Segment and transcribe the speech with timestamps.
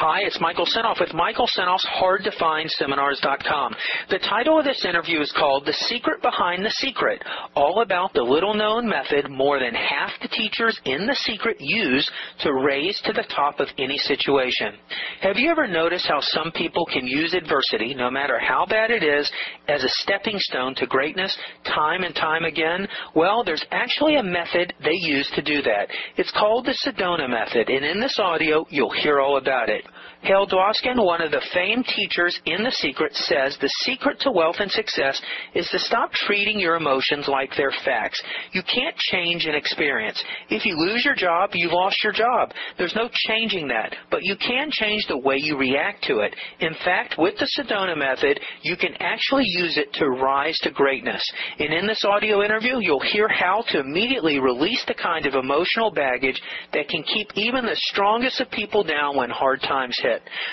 [0.00, 3.74] Hi, it's Michael Senoff with Michael Senoff's HardToFindSeminars.com.
[4.08, 7.22] The title of this interview is called The Secret Behind the Secret,
[7.54, 12.10] all about the little known method more than half the teachers in The Secret use
[12.40, 14.72] to raise to the top of any situation.
[15.20, 19.02] Have you ever noticed how some people can use adversity, no matter how bad it
[19.02, 19.30] is,
[19.68, 21.36] as a stepping stone to greatness
[21.66, 22.88] time and time again?
[23.14, 25.88] Well, there's actually a method they use to do that.
[26.16, 29.84] It's called the Sedona method, and in this audio, you'll hear all about it.
[30.22, 34.56] Hale Dwoskin, one of the famed teachers in The Secret, says the secret to wealth
[34.58, 35.20] and success
[35.54, 38.22] is to stop treating your emotions like they're facts.
[38.52, 40.22] You can't change an experience.
[40.50, 42.52] If you lose your job, you lost your job.
[42.76, 46.36] There's no changing that, but you can change the way you react to it.
[46.60, 51.22] In fact, with the Sedona method, you can actually use it to rise to greatness.
[51.58, 55.90] And in this audio interview, you'll hear how to immediately release the kind of emotional
[55.90, 56.40] baggage
[56.74, 60.09] that can keep even the strongest of people down when hard times hit.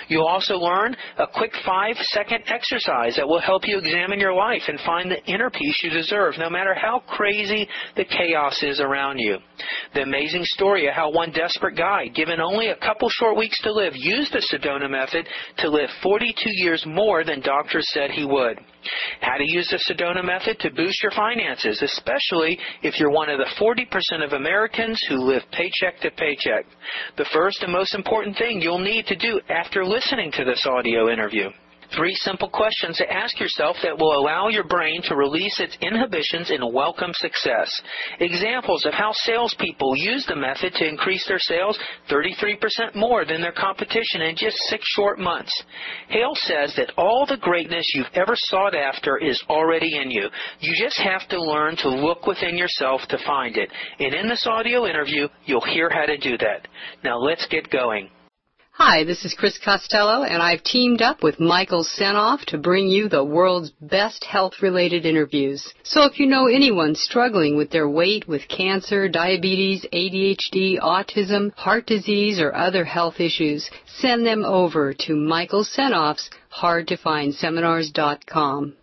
[0.07, 4.63] You'll also learn a quick five second exercise that will help you examine your life
[4.67, 9.19] and find the inner peace you deserve, no matter how crazy the chaos is around
[9.19, 9.37] you.
[9.93, 13.71] The amazing story of how one desperate guy, given only a couple short weeks to
[13.73, 15.27] live, used the Sedona method
[15.59, 18.59] to live 42 years more than doctors said he would.
[19.21, 23.39] How to use the Sedona method to boost your finances, especially if you're one of
[23.39, 26.65] the 40% of Americans who live paycheck to paycheck.
[27.17, 31.09] The first and most important thing you'll need to do after listening to this audio
[31.09, 31.49] interview.
[31.95, 36.49] Three simple questions to ask yourself that will allow your brain to release its inhibitions
[36.49, 37.81] and welcome success.
[38.19, 41.79] Examples of how salespeople use the method to increase their sales
[42.09, 45.63] 33% more than their competition in just six short months.
[46.09, 50.27] Hale says that all the greatness you've ever sought after is already in you.
[50.59, 53.71] You just have to learn to look within yourself to find it.
[53.99, 56.67] And in this audio interview, you'll hear how to do that.
[57.03, 58.09] Now let's get going.
[58.79, 63.09] Hi, this is Chris Costello, and I've teamed up with Michael Senoff to bring you
[63.09, 65.73] the world's best health-related interviews.
[65.81, 71.87] So if you know anyone struggling with their weight, with cancer, diabetes, ADHD, autism, heart
[71.87, 76.29] disease, or other health issues, send them over to Michael Senoff's
[76.61, 78.75] HardToFindSeminars.com.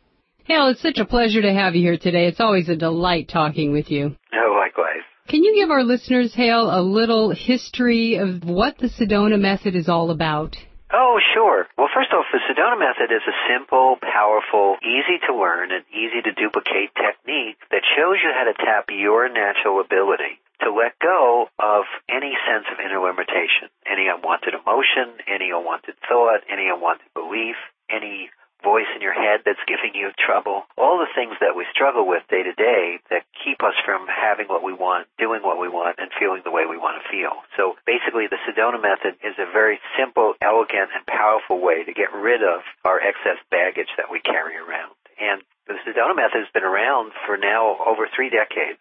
[0.42, 2.26] Hale, it's such a pleasure to have you here today.
[2.26, 4.16] It's always a delight talking with you.
[4.34, 5.04] Oh, likewise.
[5.28, 9.88] Can you give our listeners, Hale, a little history of what the Sedona method is
[9.88, 10.54] all about?
[10.92, 11.66] Oh, sure.
[11.78, 16.20] Well, first off, the Sedona method is a simple, powerful, easy to learn, and easy
[16.22, 21.48] to duplicate technique that shows you how to tap your natural ability to let go
[21.58, 27.56] of any sense of inner limitation, any unwanted emotion, any unwanted thought, any unwanted belief,
[27.88, 28.28] any
[28.64, 32.24] voice in your head that's giving you trouble, all the things that we struggle with
[32.32, 36.00] day to day that keep us from having what we want, doing what we want,
[36.00, 37.44] and feeling the way we want to feel.
[37.60, 42.10] So basically, the Sedona method is a very simple, elegant, and powerful way to get
[42.16, 44.96] rid of our excess baggage that we carry around.
[45.20, 48.80] And the Sedona method has been around for now over three decades.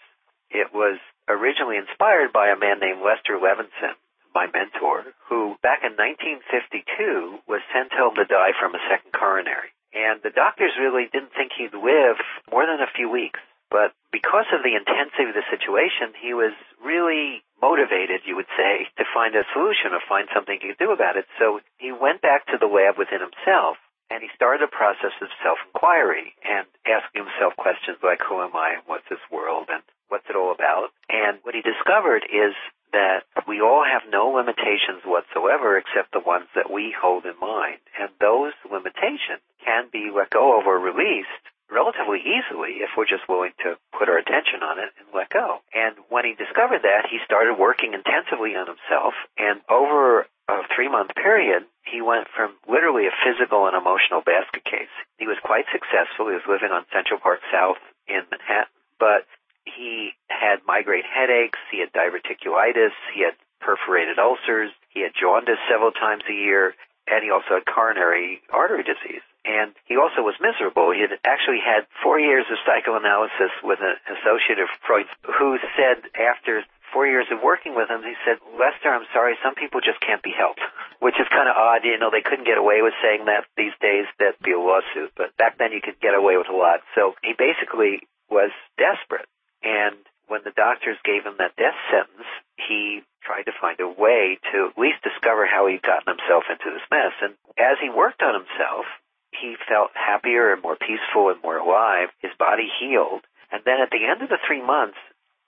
[0.49, 3.95] It was originally inspired by a man named Lester Levinson,
[4.33, 9.69] my mentor, who back in 1952 was sent home to die from a second coronary.
[9.93, 12.17] And the doctors really didn't think he'd live
[12.49, 13.39] more than a few weeks.
[13.69, 18.85] But because of the intensity of the situation, he was really motivated, you would say,
[18.97, 21.25] to find a solution or find something he could do about it.
[21.41, 23.77] So he went back to the lab within himself
[24.13, 28.77] and he started a process of self-inquiry and asking himself questions like, who am I?
[28.85, 29.73] What's this world?
[29.73, 30.93] And what's it all about?
[31.09, 32.53] And what he discovered is
[32.93, 37.81] that we all have no limitations whatsoever except the ones that we hold in mind.
[37.99, 41.43] And those limitations can be let go of or released
[41.73, 45.65] relatively easily if we're just willing to put our attention on it and let go.
[45.73, 49.17] And when he discovered that, he started working intensively on himself.
[49.41, 54.63] And over a three month period, he went from literally a physical and emotional basket
[54.63, 54.93] case.
[55.17, 56.29] He was quite successful.
[56.29, 58.71] He was living on Central Park South in Manhattan.
[59.01, 59.25] But
[59.65, 65.91] he had migraine headaches, he had diverticulitis, he had perforated ulcers, he had jaundice several
[65.91, 66.75] times a year,
[67.07, 69.23] and he also had coronary artery disease.
[69.43, 70.95] And he also was miserable.
[70.95, 75.99] He had actually had four years of psychoanalysis with an associate of Freud who said
[76.15, 79.99] after four years of working with him, he said, Lester, I'm sorry, some people just
[79.99, 80.61] can't be helped.
[81.03, 83.75] Which is kind of odd, you know, they couldn't get away with saying that these
[83.81, 86.79] days, that'd be a lawsuit, but back then you could get away with a lot.
[86.95, 89.27] So he basically was desperate.
[89.63, 89.95] And
[90.27, 94.69] when the doctors gave him that death sentence, he tried to find a way to
[94.69, 97.15] at least discover how he'd gotten himself into this mess.
[97.23, 98.85] And as he worked on himself,
[99.31, 102.09] he felt happier and more peaceful and more alive.
[102.19, 103.23] His body healed.
[103.51, 104.99] And then at the end of the three months,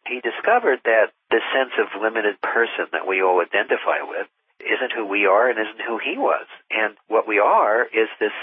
[0.08, 4.28] he discovered that the sense of limited person that we all identify with
[4.62, 6.46] isn't who we are and isn't who he was.
[6.72, 8.36] And what we are is this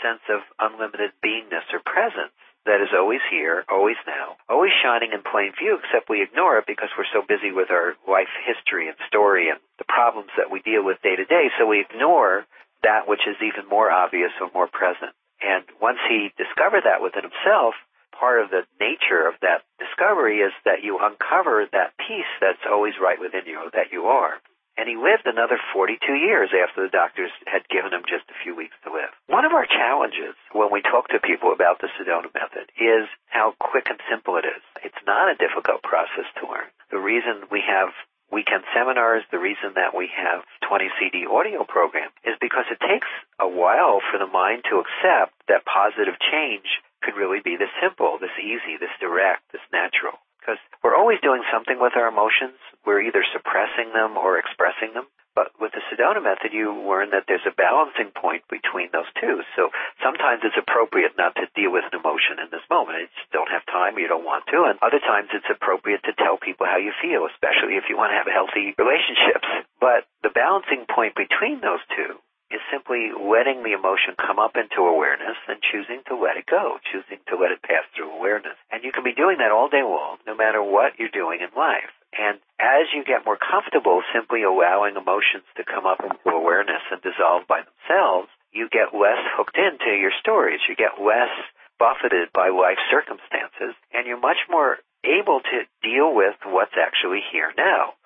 [0.00, 2.32] sense of unlimited beingness or presence
[2.66, 6.68] that is always here, always now, always shining in plain view, except we ignore it
[6.68, 10.60] because we're so busy with our life history and story and the problems that we
[10.60, 11.48] deal with day to day.
[11.56, 12.44] So we ignore
[12.82, 15.12] that which is even more obvious or more present.
[15.40, 17.74] And once he discovered that within himself,
[18.12, 22.92] part of the nature of that discovery is that you uncover that piece that's always
[23.00, 24.36] right within you, that you are.
[24.78, 28.56] And he lived another 42 years after the doctors had given him just a few
[28.56, 29.12] weeks to live.
[29.26, 33.54] One of our challenges when we talk to people about the Sedona method is how
[33.60, 34.62] quick and simple it is.
[34.82, 36.70] It's not a difficult process to learn.
[36.90, 37.92] The reason we have
[38.32, 43.10] weekend seminars, the reason that we have 20 CD audio program is because it takes
[43.38, 46.66] a while for the mind to accept that positive change
[47.02, 50.18] could really be this simple, this easy, this direct, this natural.
[50.40, 52.56] Because we're always doing something with our emotions.
[52.88, 55.06] We're either suppressing them or expressing them.
[55.36, 59.42] But with the Sedona method, you learn that there's a balancing point between those two.
[59.54, 59.70] So
[60.02, 62.98] sometimes it's appropriate not to deal with an emotion in this moment.
[62.98, 64.66] You just don't have time, you don't want to.
[64.66, 68.10] And other times it's appropriate to tell people how you feel, especially if you want
[68.10, 69.46] to have healthy relationships.
[69.78, 72.18] But the balancing point between those two
[72.50, 76.82] is simply letting the emotion come up into awareness and choosing to let it go,
[76.90, 78.58] choosing to let it pass through awareness.
[78.80, 81.52] And you can be doing that all day long, no matter what you're doing in
[81.52, 81.92] life.
[82.16, 86.96] And as you get more comfortable simply allowing emotions to come up into awareness and
[87.04, 90.64] dissolve by themselves, you get less hooked into your stories.
[90.64, 91.28] You get less
[91.76, 97.52] buffeted by life circumstances, and you're much more able to deal with what's actually here
[97.60, 98.00] now.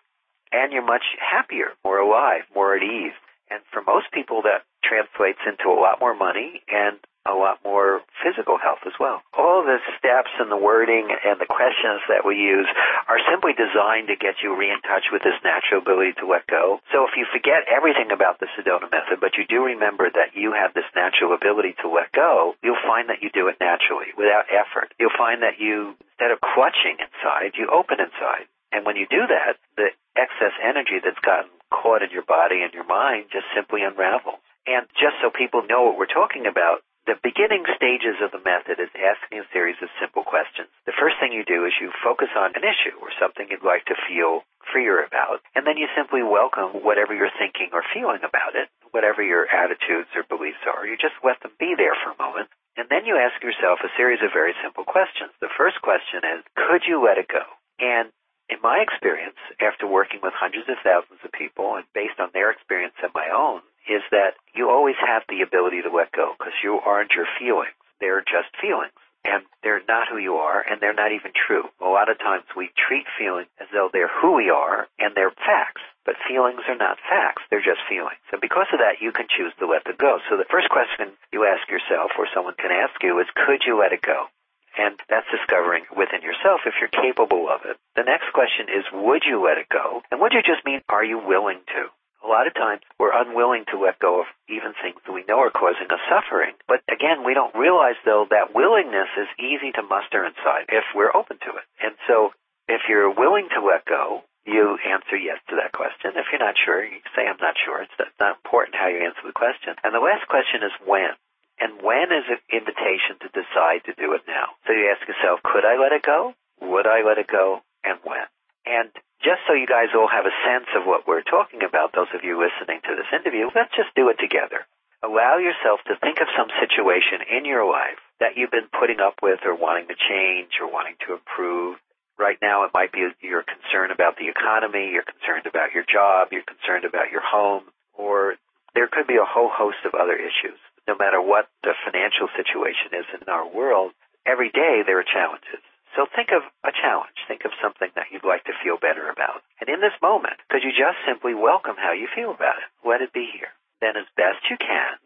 [0.51, 3.15] And you're much happier, more alive, more at ease.
[3.47, 8.05] And for most people, that translates into a lot more money and a lot more
[8.21, 9.25] physical health as well.
[9.33, 12.69] All the steps and the wording and the questions that we use
[13.09, 16.45] are simply designed to get you re in touch with this natural ability to let
[16.45, 16.85] go.
[16.93, 20.53] So if you forget everything about the Sedona method, but you do remember that you
[20.53, 24.53] have this natural ability to let go, you'll find that you do it naturally, without
[24.53, 24.93] effort.
[25.01, 28.53] You'll find that you, instead of clutching inside, you open inside.
[28.69, 32.73] And when you do that, the excess energy that's gotten caught in your body and
[32.77, 34.45] your mind just simply unravels.
[34.67, 38.81] And just so people know what we're talking about, the beginning stages of the method
[38.81, 40.73] is asking a series of simple questions.
[40.89, 43.85] The first thing you do is you focus on an issue or something you'd like
[43.93, 48.57] to feel freer about, and then you simply welcome whatever you're thinking or feeling about
[48.57, 50.89] it, whatever your attitudes or beliefs are.
[50.89, 52.49] You just let them be there for a moment,
[52.81, 55.37] and then you ask yourself a series of very simple questions.
[55.45, 57.45] The first question is, could you let it go?
[57.85, 58.09] And
[58.49, 62.49] in my experience, after working with hundreds of thousands of people and based on their
[62.49, 66.55] experience and my own, is that you always have the ability to let go because
[66.63, 67.77] you aren't your feelings.
[68.01, 68.93] They're just feelings.
[69.25, 71.65] And they're not who you are, and they're not even true.
[71.81, 75.33] A lot of times we treat feelings as though they're who we are, and they're
[75.33, 75.81] facts.
[76.05, 78.21] But feelings are not facts, they're just feelings.
[78.31, 80.21] And because of that, you can choose to let them go.
[80.29, 83.81] So the first question you ask yourself, or someone can ask you, is could you
[83.81, 84.29] let it go?
[84.77, 87.81] And that's discovering within yourself if you're capable of it.
[87.97, 90.03] The next question is, would you let it go?
[90.13, 91.89] And would you just mean, are you willing to?
[92.25, 95.45] A lot of times we're unwilling to let go of even things that we know
[95.45, 96.57] are causing us suffering.
[96.67, 101.13] But again, we don't realize though that willingness is easy to muster inside if we're
[101.15, 101.67] open to it.
[101.85, 102.33] And so
[102.67, 106.17] if you're willing to let go, you answer yes to that question.
[106.17, 107.85] If you're not sure, you say I'm not sure.
[107.85, 109.77] It's not important how you answer the question.
[109.85, 111.13] And the last question is when.
[111.61, 114.57] And when is an invitation to decide to do it now?
[114.67, 116.35] So you ask yourself, could I let it go?
[116.61, 117.61] Would I let it go?
[117.85, 118.27] And when?
[118.67, 118.91] And
[119.25, 122.23] just so you guys all have a sense of what we're talking about, those of
[122.23, 124.69] you listening to this interview, let's just do it together.
[125.01, 129.25] Allow yourself to think of some situation in your life that you've been putting up
[129.25, 131.81] with or wanting to change or wanting to improve.
[132.21, 136.29] Right now, it might be you're concerned about the economy, you're concerned about your job,
[136.31, 137.65] you're concerned about your home,
[137.97, 138.37] or
[138.77, 142.93] there could be a whole host of other issues no matter what the financial situation
[142.93, 143.93] is in our world,
[144.27, 145.65] every day there are challenges.
[145.95, 147.15] So think of a challenge.
[147.31, 149.47] Think of something that you'd like to feel better about.
[149.63, 152.69] And in this moment, could you just simply welcome how you feel about it?
[152.83, 153.55] Let it be here.
[153.81, 154.99] Then as best you can,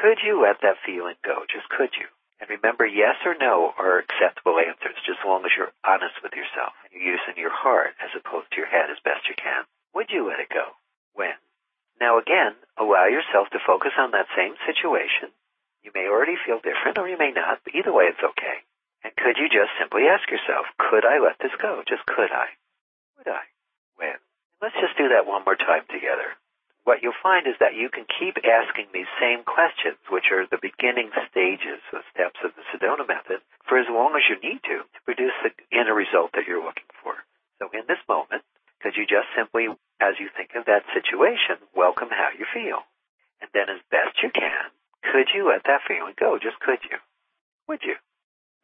[0.00, 1.44] could you let that feeling go?
[1.44, 2.08] Just could you?
[2.40, 6.32] And remember, yes or no are acceptable answers, just as long as you're honest with
[6.32, 9.68] yourself and you're using your heart as opposed to your head as best you can.
[9.92, 10.72] Would you let it go?
[11.12, 11.36] When?
[12.00, 15.36] Now again, allow yourself to focus on that same situation.
[15.84, 18.49] You may already feel different or you may not, but either way it's okay.
[19.20, 21.84] Could you just simply ask yourself, could I let this go?
[21.86, 22.48] Just could I?
[23.20, 23.44] Would I?
[23.96, 24.16] When?
[24.64, 26.34] Let's just do that one more time together.
[26.88, 30.58] What you'll find is that you can keep asking these same questions, which are the
[30.64, 34.80] beginning stages, the steps of the Sedona method, for as long as you need to,
[34.88, 37.14] to produce the inner result that you're looking for.
[37.60, 38.42] So in this moment,
[38.80, 39.68] Could you just simply,
[40.00, 42.80] as you think of that situation, welcome how you feel?
[43.40, 44.72] And then as best you can,
[45.12, 46.38] could you let that feeling go?
[46.40, 46.96] Just could you?
[47.68, 47.96] Would you?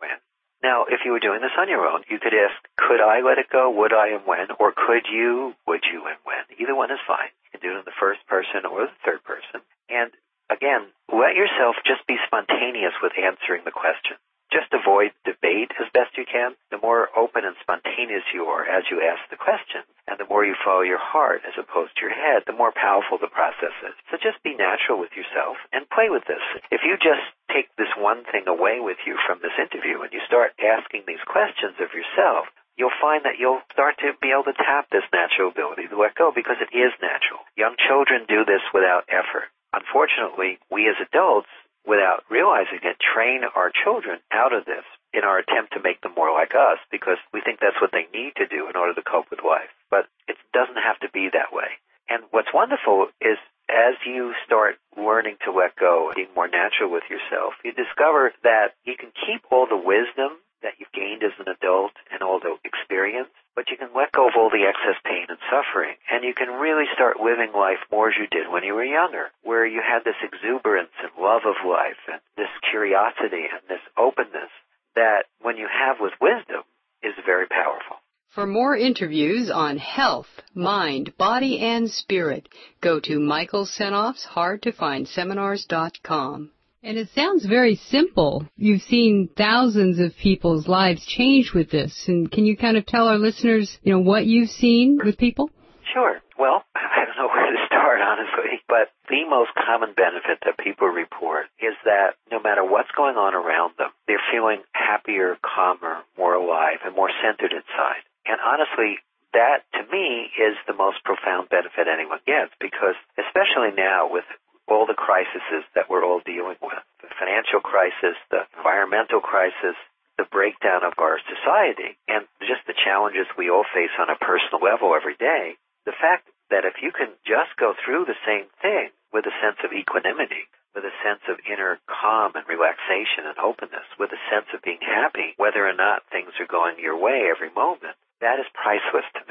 [0.00, 0.16] When?
[0.62, 3.38] Now, if you were doing this on your own, you could ask, could I let
[3.38, 3.70] it go?
[3.70, 4.50] Would I and when?
[4.58, 5.54] Or could you?
[5.66, 6.44] Would you and when?
[6.58, 7.30] Either one is fine.
[7.44, 9.62] You can do it in the first person or the third person.
[9.88, 10.10] And
[10.50, 14.16] again, let yourself just be spontaneous with answering the question
[14.52, 16.54] just avoid debate as best you can.
[16.70, 20.48] The more open and spontaneous you are as you ask the question, and the more
[20.48, 23.94] you follow your heart as opposed to your head, the more powerful the process is.
[24.10, 26.42] So just be natural with yourself and play with this.
[26.70, 27.26] If you just
[27.56, 31.24] take this one thing away with you from this interview and you start asking these
[31.24, 32.44] questions of yourself,
[32.76, 36.12] you'll find that you'll start to be able to tap this natural ability to let
[36.20, 37.40] go because it is natural.
[37.56, 39.48] Young children do this without effort.
[39.72, 41.48] Unfortunately, we as adults
[41.88, 44.84] without realizing it, train our children out of this
[45.16, 48.04] in our attempt to make them more like us because we think that's what they
[48.12, 49.72] need to do in order to cope with life.
[49.88, 51.80] But it doesn't have to be that way.
[52.10, 57.06] And what's wonderful is as you start learning to let go, being more natural with
[57.08, 61.46] yourself, you discover that you can keep all the wisdom that you've gained as an
[61.46, 65.26] adult and all the experience, but you can let go of all the excess pain
[65.28, 68.74] and suffering, and you can really start living life more as you did when you
[68.74, 73.62] were younger, where you had this exuberance and love of life and this curiosity and
[73.68, 74.50] this openness
[74.96, 76.64] that when you have with wisdom
[77.02, 77.96] is very powerful.
[78.34, 82.48] For more interviews on health, mind, body, and spirit,
[82.80, 86.50] go to Michael Senoff's hardtofindseminars.com.
[86.82, 88.46] And it sounds very simple.
[88.56, 92.04] You've seen thousands of people's lives change with this.
[92.06, 95.50] And can you kind of tell our listeners, you know, what you've seen with people?
[95.92, 96.20] Sure.
[96.38, 100.86] Well, I don't know where to start, honestly, but the most common benefit that people
[100.88, 106.34] report is that no matter what's going on around them, they're feeling happier, calmer, more
[106.34, 108.04] alive, and more centered inside.
[108.26, 108.98] And honestly,
[109.32, 114.26] that to me is the most profound benefit anyone gets because especially now with
[114.66, 119.78] all the crises that we're all dealing with the financial crisis, the environmental crisis,
[120.18, 124.58] the breakdown of our society, and just the challenges we all face on a personal
[124.58, 125.54] level every day.
[125.86, 129.60] The fact that if you can just go through the same thing with a sense
[129.62, 134.50] of equanimity, with a sense of inner calm and relaxation and openness, with a sense
[134.52, 138.48] of being happy, whether or not things are going your way every moment, that is
[138.56, 139.25] priceless to.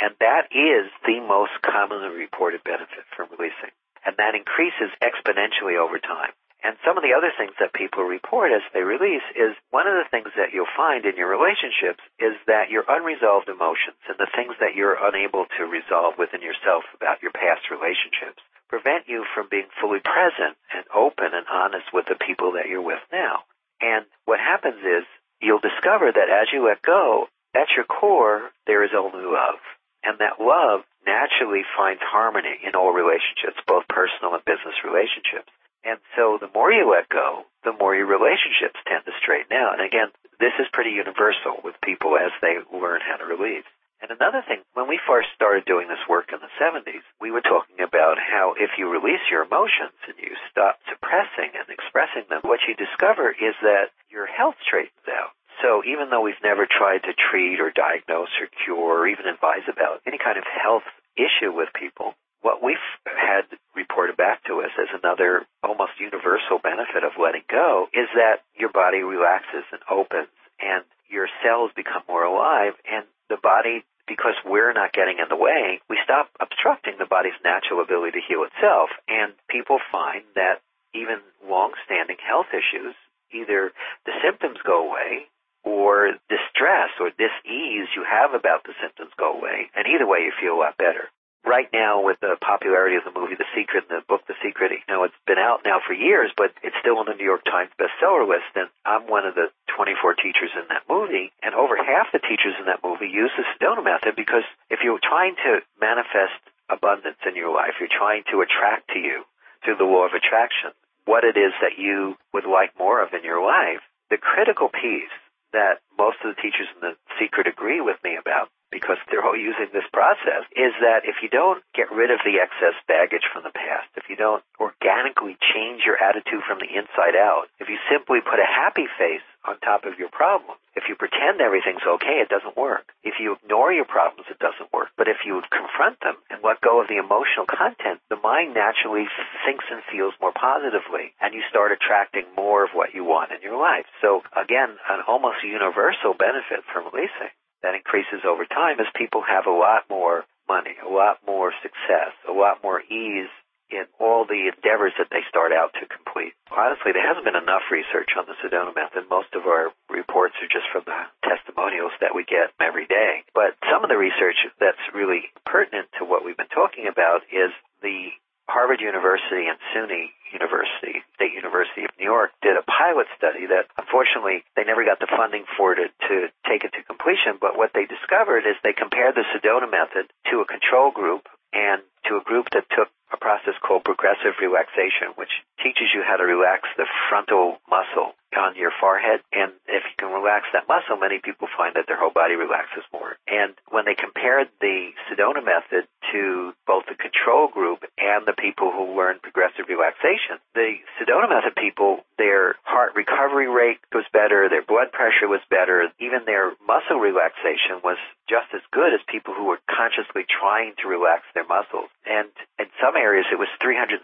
[0.00, 3.72] And that is the most commonly reported benefit from releasing
[4.06, 6.30] and that increases exponentially over time.
[6.62, 9.98] And some of the other things that people report as they release is one of
[9.98, 14.30] the things that you'll find in your relationships is that your unresolved emotions and the
[14.34, 19.46] things that you're unable to resolve within yourself about your past relationships prevent you from
[19.50, 23.46] being fully present and open and honest with the people that you're with now.
[23.78, 25.04] And what happens is
[25.42, 29.60] you'll discover that as you let go, at your core, there is only love.
[30.06, 35.50] And that love naturally finds harmony in all relationships, both personal and business relationships.
[35.82, 39.78] And so the more you let go, the more your relationships tend to straighten out.
[39.78, 43.66] And again, this is pretty universal with people as they learn how to release.
[44.02, 47.40] And another thing, when we first started doing this work in the 70s, we were
[47.40, 52.44] talking about how if you release your emotions and you stop suppressing and expressing them,
[52.44, 55.32] what you discover is that your health straightens out.
[55.62, 59.64] So even though we've never tried to treat or diagnose or cure or even advise
[59.70, 60.86] about any kind of health
[61.16, 67.02] issue with people, what we've had reported back to us as another almost universal benefit
[67.02, 72.24] of letting go is that your body relaxes and opens and your cells become more
[72.24, 77.10] alive and the body because we're not getting in the way, we stop obstructing the
[77.10, 78.90] body's natural ability to heal itself.
[79.08, 80.62] And people find that
[80.94, 82.94] even long-standing health issues,
[83.34, 83.72] either
[84.06, 85.26] the symptoms go away
[85.66, 89.66] or distress or dis-ease you have about the symptoms go away.
[89.74, 91.10] And either way, you feel a lot better.
[91.42, 94.70] Right now, with the popularity of the movie The Secret and the book The Secret,
[94.74, 97.46] you know, it's been out now for years, but it's still on the New York
[97.46, 98.50] Times bestseller list.
[98.54, 102.58] And I'm one of the 24 teachers in that movie, and over half the teachers
[102.58, 107.38] in that movie use the Sedona method because if you're trying to manifest abundance in
[107.38, 109.22] your life, you're trying to attract to you
[109.62, 110.74] through the law of attraction
[111.06, 113.78] what it is that you would like more of in your life,
[114.10, 115.14] the critical piece
[115.56, 119.38] that most of the teachers in the secret agree with me about because they're all
[119.38, 123.44] using this process is that if you don't get rid of the excess baggage from
[123.46, 127.78] the past, if you don't organically change your attitude from the inside out, if you
[127.90, 132.20] simply put a happy face on top of your problem, if you pretend everything's okay,
[132.20, 132.92] it doesn't work.
[133.02, 134.90] If you ignore your problems, it doesn't work.
[134.98, 139.08] But if you confront them and let go of the emotional content, the mind naturally
[139.46, 143.40] thinks and feels more positively, and you start attracting more of what you want in
[143.40, 143.86] your life.
[144.02, 147.32] So again, an almost universal benefit from releasing.
[147.62, 152.14] That increases over time as people have a lot more money, a lot more success,
[152.28, 153.30] a lot more ease
[153.70, 156.34] in all the endeavors that they start out to complete.
[156.54, 159.10] Honestly, there hasn't been enough research on the Sedona method.
[159.10, 163.26] Most of our reports are just from the testimonials that we get every day.
[163.34, 167.50] But some of the research that's really pertinent to what we've been talking about is
[167.82, 168.14] the
[168.46, 173.70] Harvard University and SUNY University, State University of New York, did a pilot study that
[173.78, 176.14] unfortunately they never got the funding for to, to
[176.48, 177.38] take it to completion.
[177.40, 181.82] But what they discovered is they compared the Sedona method to a control group and
[182.10, 185.30] to a group that took a process called progressive relaxation, which
[185.62, 189.20] teaches you how to relax the frontal muscle on your forehead.
[189.32, 192.84] And if you can relax that muscle, many people find that their whole body relaxes
[192.92, 193.16] more.
[193.26, 198.70] And when they compared the Sedona method to both the control group and the people
[198.70, 204.64] who learned progressive relaxation, the Sedona method people, their heart recovery rate was better, their
[204.64, 207.96] blood pressure was better, even their muscle relaxation was
[208.28, 211.88] just as good as people who were consciously trying to relax their muscles.
[212.04, 214.00] And in some areas, it was 360%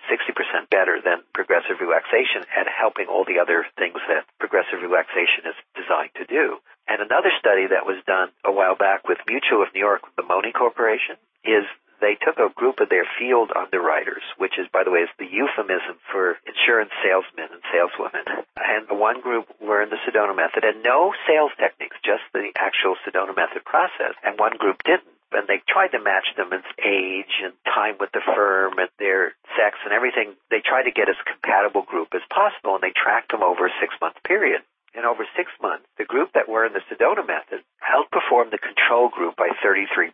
[0.71, 6.15] better than progressive relaxation at helping all the other things that progressive relaxation is designed
[6.17, 6.61] to do.
[6.87, 10.27] And another study that was done a while back with Mutual of New York, the
[10.27, 11.65] MONY Corporation, is
[12.03, 15.31] they took a group of their field underwriters, which is, by the way, is the
[15.31, 18.27] euphemism for insurance salesmen and saleswomen.
[18.59, 23.31] And one group learned the Sedona method and no sales techniques, just the actual Sedona
[23.39, 24.19] method process.
[24.27, 25.15] And one group didn't.
[25.35, 29.35] And they tried to match them in age and time with the firm and their
[29.57, 30.37] sex and everything.
[30.51, 33.79] They tried to get as compatible group as possible and they tracked them over a
[33.81, 34.63] six month period.
[34.93, 39.09] And over six months, the group that were in the Sedona method outperformed the control
[39.09, 40.13] group by 33%,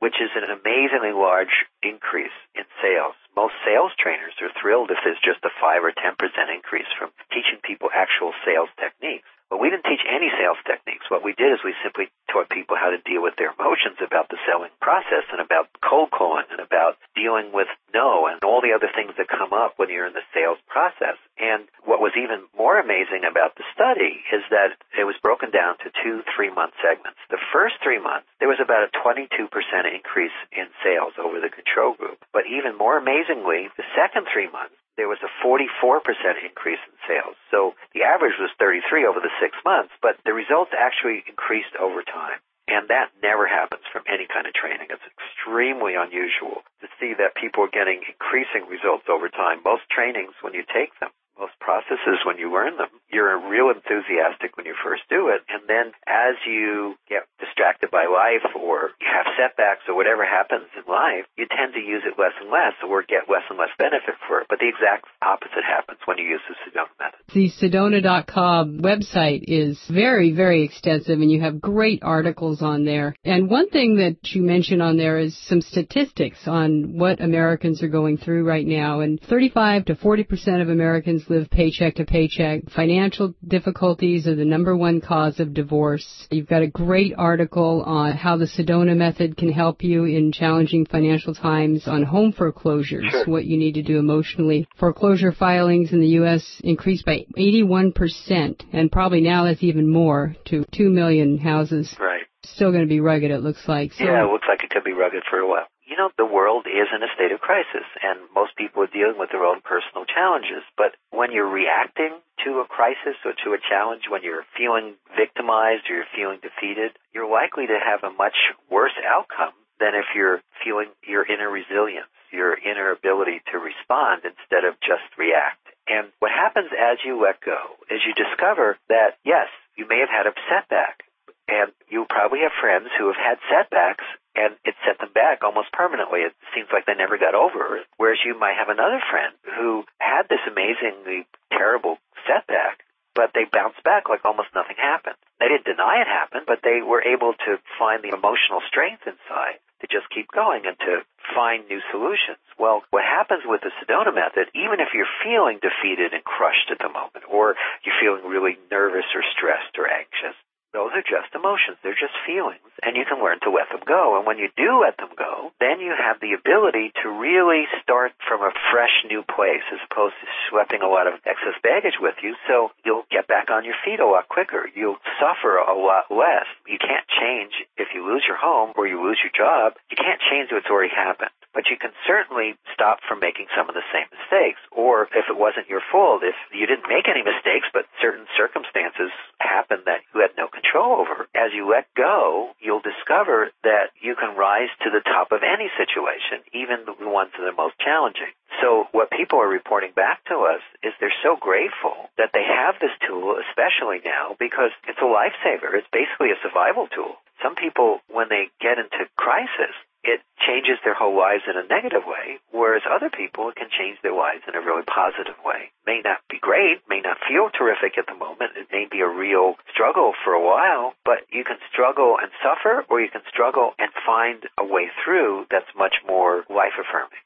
[0.00, 3.14] which is an amazingly large increase in sales.
[3.36, 6.16] Most sales trainers are thrilled if there's just a 5 or 10%
[6.48, 9.28] increase from teaching people actual sales techniques.
[9.48, 11.08] But we didn't teach any sales techniques.
[11.08, 14.28] What we did is we simply taught people how to deal with their emotions about
[14.28, 18.76] the selling process and about cold calling and about dealing with no and all the
[18.76, 21.16] other things that come up when you're in the sales process.
[21.40, 25.80] And what was even more amazing about the study is that it was broken down
[25.80, 27.18] to two three month segments.
[27.32, 29.48] The first three months, there was about a 22%
[29.88, 32.20] increase in sales over the control group.
[32.36, 36.02] But even more amazingly, the second three months, there was a 44%
[36.42, 37.38] increase in sales.
[37.54, 42.02] So the average was 33 over the six months, but the results actually increased over
[42.02, 42.42] time.
[42.66, 44.92] And that never happens from any kind of training.
[44.92, 49.64] It's extremely unusual to see that people are getting increasing results over time.
[49.64, 54.56] Most trainings, when you take them, most processes when you learn them, you're real enthusiastic
[54.56, 55.40] when you first do it.
[55.48, 60.68] And then as you get distracted by life or you have setbacks or whatever happens
[60.76, 63.72] in life, you tend to use it less and less or get less and less
[63.78, 64.46] benefit for it.
[64.48, 67.20] But the exact opposite happens when you use the Sedona method.
[67.32, 73.16] The Sedona.com website is very, very extensive and you have great articles on there.
[73.24, 77.88] And one thing that you mention on there is some statistics on what Americans are
[77.88, 79.00] going through right now.
[79.00, 82.62] And 35 to 40% of Americans live paycheck to paycheck.
[82.98, 86.26] Financial difficulties are the number one cause of divorce.
[86.32, 90.84] You've got a great article on how the Sedona method can help you in challenging
[90.84, 93.24] financial times on home foreclosures, sure.
[93.26, 94.66] what you need to do emotionally.
[94.80, 96.60] Foreclosure filings in the U.S.
[96.64, 101.94] increased by 81%, and probably now that's even more to 2 million houses.
[102.00, 102.24] Right.
[102.42, 103.92] Still going to be rugged, it looks like.
[103.92, 106.28] So, yeah, it looks like it could be rugged for a while you know, the
[106.28, 109.64] world is in a state of crisis and most people are dealing with their own
[109.64, 110.60] personal challenges.
[110.76, 112.12] But when you're reacting
[112.44, 116.92] to a crisis or to a challenge, when you're feeling victimized or you're feeling defeated,
[117.16, 118.36] you're likely to have a much
[118.68, 124.68] worse outcome than if you're feeling your inner resilience, your inner ability to respond instead
[124.68, 125.64] of just react.
[125.88, 127.56] And what happens as you let go
[127.88, 131.08] is you discover that, yes, you may have had a setback,
[131.48, 134.04] and you probably have friends who have had setbacks
[134.38, 136.22] and it set them back almost permanently.
[136.22, 137.90] It seems like they never got over it.
[137.98, 142.86] Whereas you might have another friend who had this amazingly terrible setback,
[143.18, 145.18] but they bounced back like almost nothing happened.
[145.42, 149.58] They didn't deny it happened, but they were able to find the emotional strength inside
[149.82, 151.02] to just keep going and to
[151.34, 152.42] find new solutions.
[152.58, 156.78] Well, what happens with the Sedona method, even if you're feeling defeated and crushed at
[156.78, 157.54] the moment, or
[157.86, 160.34] you're feeling really nervous or stressed or anxious,
[160.72, 161.80] those are just emotions.
[161.82, 162.60] They're just feelings.
[162.84, 164.16] And you can learn to let them go.
[164.16, 168.12] And when you do let them go, then you have the ability to really start
[168.28, 172.20] from a fresh new place as opposed to schlepping a lot of excess baggage with
[172.22, 172.36] you.
[172.46, 174.68] So you'll get back on your feet a lot quicker.
[174.74, 176.46] You'll suffer a lot less.
[176.68, 179.74] You can't change if you lose your home or you lose your job.
[179.90, 181.32] You can't change what's already happened.
[181.54, 184.60] But you can certainly stop from making some of the same mistakes.
[184.72, 189.10] Or if it wasn't your fault, if you didn't make any mistakes, but certain circumstances
[189.40, 194.14] happened that you had no control over, as you let go, you'll discover that you
[194.14, 198.30] can rise to the top of any situation, even the ones that are most challenging.
[198.60, 202.76] So what people are reporting back to us is they're so grateful that they have
[202.80, 205.74] this tool, especially now, because it's a lifesaver.
[205.78, 207.18] It's basically a survival tool.
[207.42, 209.74] Some people, when they get into crisis,
[210.08, 214.00] it changes their whole lives in a negative way, whereas other people, it can change
[214.00, 215.68] their lives in a really positive way.
[215.86, 219.08] May not be great, may not feel terrific at the moment, it may be a
[219.08, 223.74] real struggle for a while, but you can struggle and suffer, or you can struggle
[223.78, 227.20] and find a way through that's much more life affirming.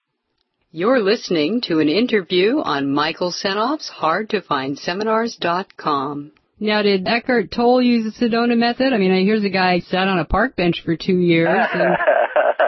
[0.74, 6.32] You're listening to an interview on Michael Senoff's HardToFindSeminars.com.
[6.58, 8.92] Now, did Eckhart Tolle use the Sedona method?
[8.92, 11.96] I mean, here's a guy sat on a park bench for two years and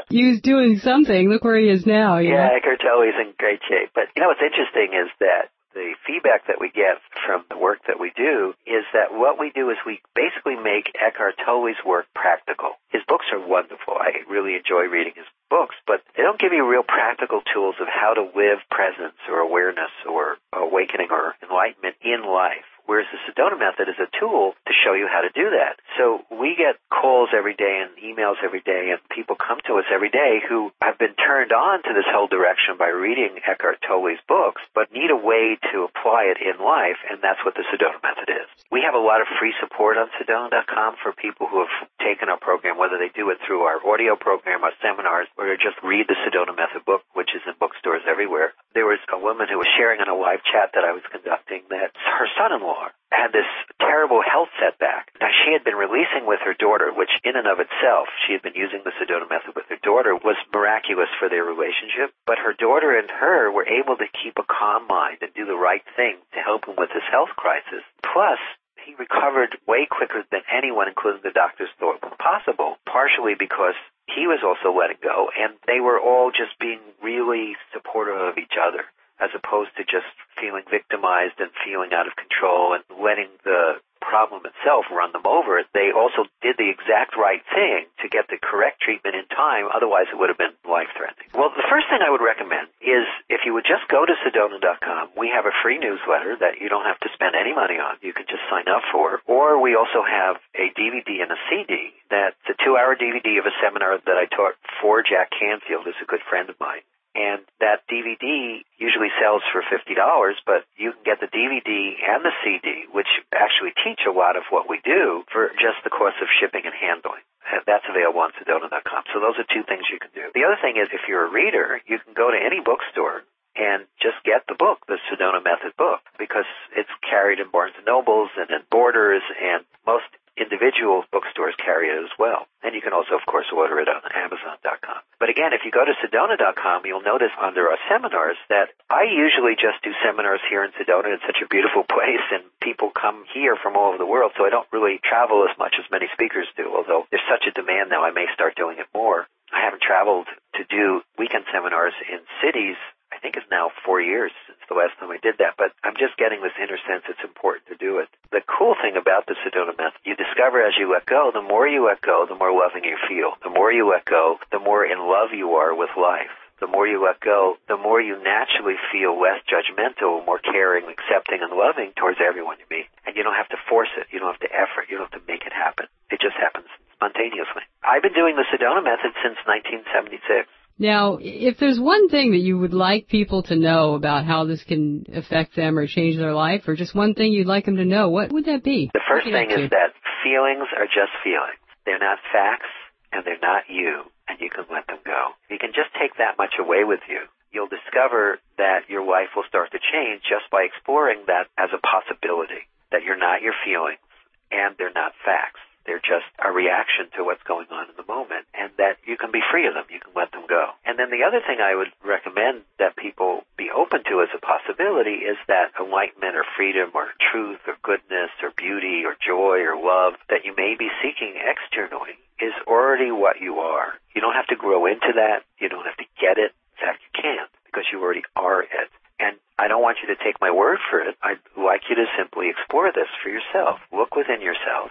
[0.08, 1.28] he was doing something.
[1.28, 2.18] Look where he is now.
[2.18, 2.56] yeah, know?
[2.56, 3.90] Eckhart Tolle's in great shape.
[3.94, 7.82] But you know what's interesting is that the feedback that we get from the work
[7.86, 12.06] that we do is that what we do is we basically make Eckhart Tolle's work
[12.14, 12.78] practical.
[12.94, 13.98] His books are wonderful.
[13.98, 17.90] I really enjoy reading his books, but they don't give you real practical tools of
[17.90, 22.70] how to live presence or awareness or awakening or enlightenment in life.
[22.86, 25.80] Whereas the Sedona method is a tool to show you how to do that.
[25.96, 29.88] So we get calls every day and emails every day and people come to us
[29.88, 34.20] every day who have been turned on to this whole direction by reading Eckhart Tolle's
[34.28, 38.00] books, but need a way to apply it in life, and that's what the Sedona
[38.04, 38.48] method is.
[38.70, 42.38] We have a lot of free support on Sedona.com for people who have taken our
[42.38, 46.18] program, whether they do it through our audio program, our seminars, or just read the
[46.26, 48.52] Sedona method book, which is in bookstores everywhere.
[48.74, 51.62] There was a woman who was sharing on a live chat that I was conducting
[51.70, 52.73] that her son-in-law
[53.14, 55.08] had this terrible health setback.
[55.22, 58.42] Now, she had been releasing with her daughter, which in and of itself, she had
[58.42, 62.10] been using the Sedona method with her daughter, was miraculous for their relationship.
[62.26, 65.56] But her daughter and her were able to keep a calm mind and do the
[65.56, 67.86] right thing to help him with his health crisis.
[68.02, 68.42] Plus,
[68.84, 73.78] he recovered way quicker than anyone, including the doctors, thought was possible, partially because
[74.10, 78.58] he was also letting go, and they were all just being really supportive of each
[78.60, 78.84] other
[79.20, 84.44] as opposed to just feeling victimized and feeling out of control and letting the problem
[84.44, 85.64] itself run them over.
[85.72, 90.12] They also did the exact right thing to get the correct treatment in time, otherwise
[90.12, 91.32] it would have been life threatening.
[91.32, 95.16] Well, the first thing I would recommend is if you would just go to Sedona.com,
[95.16, 97.96] we have a free newsletter that you don't have to spend any money on.
[98.04, 99.24] You can just sign up for.
[99.24, 103.48] Or we also have a DVD and a CD that's a two hour DVD of
[103.48, 106.84] a seminar that I taught for Jack Canfield, who's a good friend of mine.
[107.14, 109.94] And that DVD usually sells for $50,
[110.42, 114.42] but you can get the DVD and the CD, which actually teach a lot of
[114.50, 117.22] what we do for just the cost of shipping and handling.
[117.70, 119.06] That's available on Sedona.com.
[119.14, 120.26] So those are two things you can do.
[120.34, 123.22] The other thing is if you're a reader, you can go to any bookstore
[123.54, 127.86] and just get the book, the Sedona Method book, because it's carried in Barnes and
[127.86, 132.50] Nobles and in Borders and most individual bookstores carry it as well.
[132.66, 135.03] And you can also, of course, order it on Amazon.com.
[135.18, 139.54] But again, if you go to Sedona.com, you'll notice under our seminars that I usually
[139.54, 141.14] just do seminars here in Sedona.
[141.14, 144.44] It's such a beautiful place, and people come here from all over the world, so
[144.44, 147.90] I don't really travel as much as many speakers do, although there's such a demand
[147.90, 149.26] now, I may start doing it more.
[149.52, 152.76] I haven't traveled to do weekend seminars in cities
[153.14, 154.32] I think it's now four years
[154.64, 157.20] since the last time I did that, but I'm just getting this inner sense it's
[157.20, 158.08] important to do it.
[158.32, 161.68] The cool thing about the Sedona method, you discover as you let go, the more
[161.68, 163.36] you let go, the more loving you feel.
[163.44, 166.32] The more you let go, the more in love you are with life.
[166.60, 171.44] The more you let go, the more you naturally feel less judgmental, more caring, accepting,
[171.44, 172.88] and loving towards everyone you meet.
[173.04, 174.08] And you don't have to force it.
[174.14, 174.88] You don't have to effort.
[174.88, 175.92] You don't have to make it happen.
[176.08, 177.68] It just happens spontaneously.
[177.84, 180.48] I've been doing the Sedona method since 1976.
[180.78, 184.62] Now, if there's one thing that you would like people to know about how this
[184.64, 187.84] can affect them or change their life, or just one thing you'd like them to
[187.84, 188.90] know, what would that be?
[188.92, 191.62] The first thing is that feelings are just feelings.
[191.86, 192.70] They're not facts,
[193.12, 195.38] and they're not you, and you can let them go.
[195.48, 197.22] You can just take that much away with you.
[197.52, 201.78] You'll discover that your life will start to change just by exploring that as a
[201.78, 204.02] possibility, that you're not your feelings,
[204.50, 205.62] and they're not facts.
[205.86, 209.30] They're just a reaction to what's going on in the moment and that you can
[209.30, 209.84] be free of them.
[209.92, 210.72] You can let them go.
[210.84, 214.40] And then the other thing I would recommend that people be open to as a
[214.40, 219.76] possibility is that enlightenment or freedom or truth or goodness or beauty or joy or
[219.76, 223.92] love that you may be seeking externally is already what you are.
[224.16, 225.44] You don't have to grow into that.
[225.60, 226.56] You don't have to get it.
[226.74, 228.88] In fact, you can't because you already are it.
[229.20, 231.14] And I don't want you to take my word for it.
[231.22, 233.78] I'd like you to simply explore this for yourself.
[233.92, 234.90] Look within yourself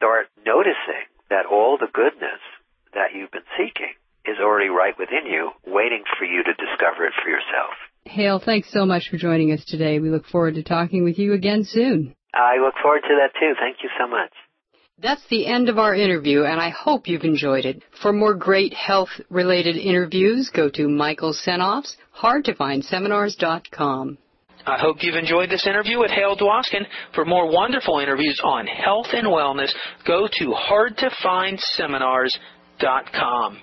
[0.00, 2.40] start noticing that all the goodness
[2.94, 3.92] that you've been seeking
[4.24, 7.74] is already right within you, waiting for you to discover it for yourself.
[8.06, 9.98] Hale, thanks so much for joining us today.
[9.98, 12.14] We look forward to talking with you again soon.
[12.32, 13.52] I look forward to that too.
[13.60, 14.32] Thank you so much.
[14.98, 17.82] That's the end of our interview, and I hope you've enjoyed it.
[18.02, 24.16] For more great health related interviews, go to Michael Senoff's hardtofindseminars.com.
[24.66, 26.84] I hope you've enjoyed this interview with Hale Dwoskin.
[27.14, 29.72] For more wonderful interviews on health and wellness,
[30.06, 33.58] go to hardtofindseminars.com.